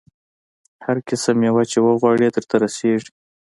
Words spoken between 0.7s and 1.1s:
هر